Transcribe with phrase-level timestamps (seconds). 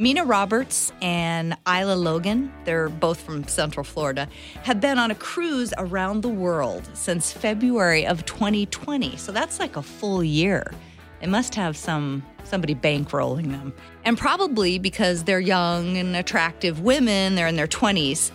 [0.00, 4.28] Mina Roberts and Isla Logan, they're both from Central Florida,
[4.62, 9.16] have been on a cruise around the world since February of 2020.
[9.16, 10.70] So that's like a full year.
[11.20, 13.74] They must have some somebody bankrolling them.
[14.04, 18.30] And probably because they're young and attractive women, they're in their 20s.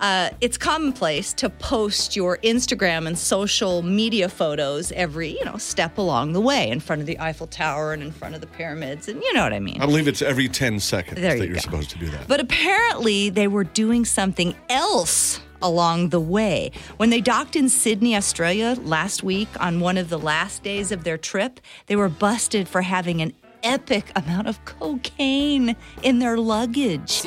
[0.00, 5.96] Uh, it's commonplace to post your Instagram and social media photos every, you know, step
[5.96, 9.08] along the way in front of the Eiffel Tower and in front of the pyramids,
[9.08, 9.80] and you know what I mean.
[9.80, 11.60] I believe it's every 10 seconds There that you you are go.
[11.60, 12.28] supposed to do that.
[12.28, 16.70] But apparently, they were doing something else along the way.
[16.98, 21.04] When they docked in Sydney, Australia last week on one of the last days of
[21.04, 27.22] their trip, they were busted for having an epic amount of cocaine in their luggage.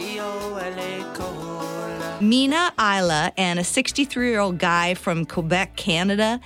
[2.22, 6.40] Mina Isla and a 63 year old guy from Quebec, Canada,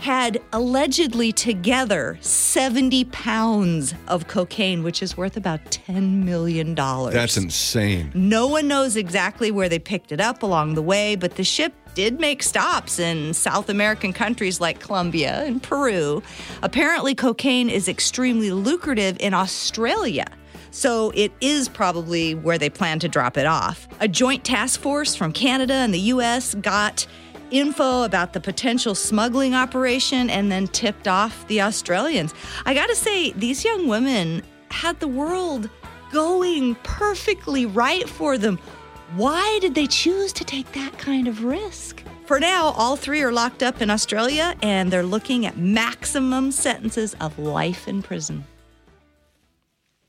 [0.00, 6.74] had allegedly together 70 pounds of cocaine, which is worth about $10 million.
[6.74, 8.10] That's insane.
[8.14, 11.72] No one knows exactly where they picked it up along the way, but the ship
[11.94, 16.22] did make stops in South American countries like Colombia and Peru.
[16.62, 20.26] Apparently, cocaine is extremely lucrative in Australia.
[20.70, 23.88] So it is probably where they plan to drop it off.
[24.00, 27.06] A joint task force from Canada and the US got
[27.50, 32.34] info about the potential smuggling operation and then tipped off the Australians.
[32.66, 35.70] I got to say, these young women had the world
[36.12, 38.58] going perfectly right for them.
[39.16, 42.02] Why did they choose to take that kind of risk?
[42.26, 47.14] For now, all three are locked up in Australia and they're looking at maximum sentences
[47.20, 48.44] of life in prison.